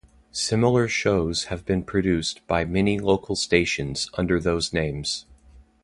Similar 0.31 0.87
shows 0.87 1.43
have 1.43 1.63
been 1.63 1.83
produced 1.83 2.41
by 2.47 2.65
many 2.65 2.97
local 2.97 3.35
stations 3.35 4.09
under 4.17 4.37
other 4.37 4.59
names. 4.73 5.27